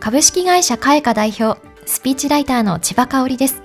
[0.00, 3.62] 株式会社カエカ代表、スピーチライターの千葉香織です。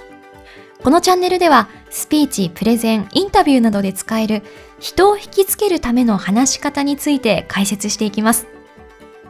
[0.84, 4.44] このチャンネルでは、スピーチ、プレゼン、インタビューなどで使える
[4.78, 8.48] 人を引きつけるための話し方について解説していきます。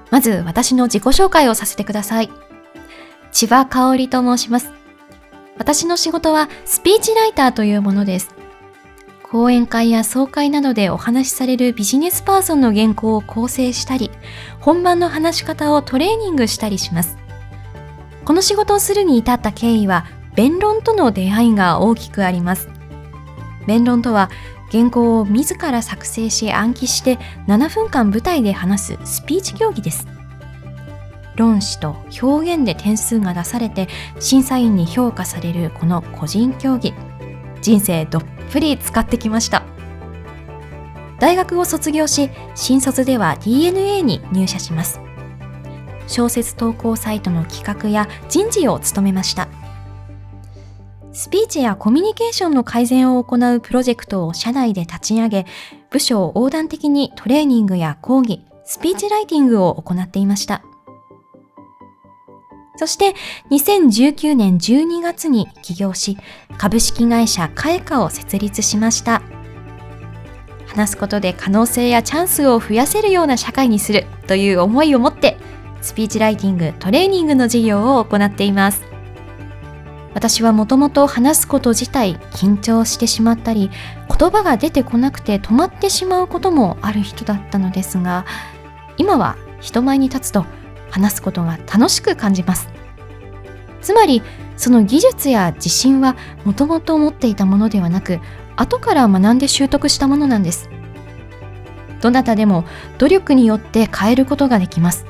[0.09, 2.31] まず、私の自己紹介をさせてください。
[3.31, 4.71] 千葉香織と申します。
[5.59, 8.34] 私の仕事はスピーチライターというものです。
[9.35, 14.09] 講演会や総会などでお話しされるビジネスパーソンの原稿を構成したり、
[14.61, 17.17] 本番の話し方をトレーニングしたりします。
[18.23, 22.69] この仕事をするに至った経緯は、弁論との出会いが大きくあります。
[23.67, 24.29] 弁論とは、
[24.71, 30.07] 原稿を自ら作成し暗記して7分間舞台で話すスピーチ競技です。
[31.35, 36.93] 論旨と表現で点数が出されて審査員に評価されるこの個人競技
[37.61, 39.63] 人生どっぷり使ってきました。
[41.19, 44.99] 大学を卒業し新卒では DNA に入社します。
[46.07, 49.47] 小説投稿サイトの企画や人事を務めました。
[51.13, 55.45] スピーチやコミュニケーションの改善を行うプロジェクトを社内で立ち上げ
[55.89, 60.63] 部署を横断的にトレーニングや講義スピーチライティングを行っていました。
[62.77, 63.15] そして
[63.51, 66.17] 2019年12月に起業し、
[66.57, 69.21] 株式会社カエカを設立しました。
[70.67, 75.37] 話すことで可能性やチャンスを増やせるような社会にするという思いを持って、
[75.81, 78.83] スピーチライティング、トレーニングの事業を行っています。
[80.13, 83.69] 私はもともと話すこと自体緊張してしまったり、
[84.17, 88.25] 言葉が出てこなくて止まってしまうこともある人だったのですが、
[88.97, 90.45] 今は人前に立つと
[90.95, 92.69] 話すことが楽しく感じます。
[93.81, 94.23] つまり
[94.55, 96.15] その技術や自信は
[96.45, 98.21] もともと持っていたものではなく
[98.55, 100.69] 後から学んで習得したものなんです。
[101.99, 102.63] どなたでも
[102.97, 105.05] 努力によって変えることができます。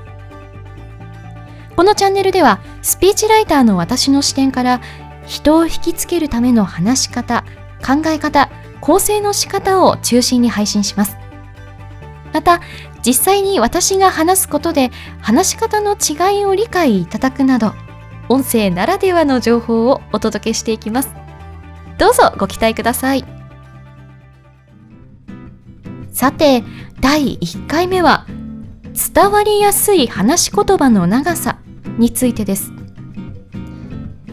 [1.75, 4.81] このチャンネルではスピーチライターの私の視点から
[5.27, 7.43] 人を引きつけるための話し方
[7.85, 8.49] 考え方
[8.81, 11.17] 構成の仕方を中心に配信します。
[12.33, 12.59] また
[13.05, 14.89] 実際に私が話すことで
[15.21, 17.73] 話し方の違いを理解いただくなど
[18.29, 21.13] 音声ならではの情報をお届けしていきます。
[21.99, 23.23] どうぞご期待ください。
[26.11, 26.63] さて
[26.99, 28.25] 第1回目は
[29.13, 31.59] 伝わりやすい話し言葉の長さ
[31.99, 32.71] についてです。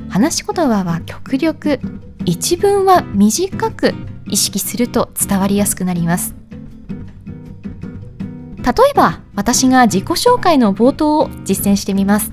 [0.09, 1.79] 話し言葉は極力
[2.25, 3.93] 一文は短く
[4.27, 6.42] 意識すると伝わりやすくなります。
[8.65, 12.33] 例えば私が自己紹介の冒頭を実践してみます。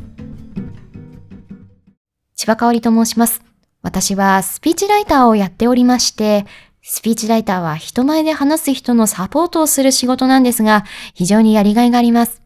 [2.36, 3.42] 千葉香織と申します。
[3.82, 6.46] 私はスピーチライターをやっておりまして、
[6.82, 12.42] スピーチライターは人前で話す人のサポートをする仕事なんですが、非常にやりがいがあります。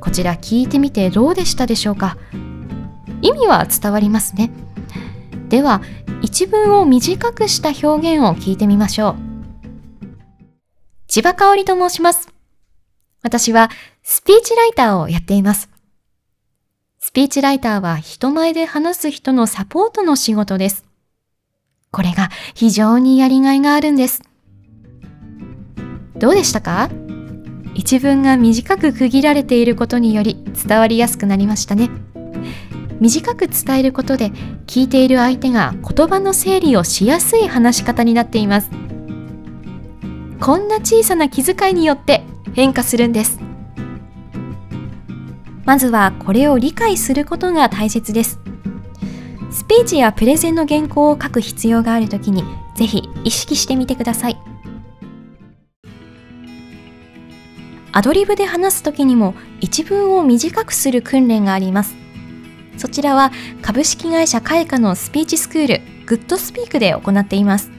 [0.00, 2.16] こちら聞いてみてどうでしたでしょうか？
[3.22, 4.50] 意味は伝わりますね。
[5.48, 5.82] では、
[6.22, 9.29] 一文を短くした表現を聞いてみましょう。
[11.10, 12.28] 千葉香織と申します。
[13.20, 13.68] 私は
[14.04, 15.68] スピーチライターをやっています。
[17.00, 20.84] スピーチライターは人前で話す人のサポートの仕事です。
[21.90, 24.22] これが非常にやりがいがあるんです。
[26.14, 26.90] どうでしたか？
[27.74, 31.90] 一文が短く区切られていることにより伝わりやすくなりましたね。
[33.00, 34.30] 短く伝えることで
[34.68, 38.70] 聞いている相手が言葉の整理をしやすい話し方になっています。
[40.40, 42.24] こんな小さな気遣いによって
[42.54, 43.38] 変化するんです。
[45.66, 48.40] まずはこれを理解することが大切です。
[49.50, 52.42] スピーチやプレゼンの原稿を書く必要があるときに
[52.74, 54.38] ぜひ意識してみてください。
[57.92, 61.94] アドリブで話すときにも一文を短くする訓練があります。
[62.78, 63.30] そちらは
[63.60, 67.70] 株式会社カエカのスピーチスクールグッドスピークで行っています。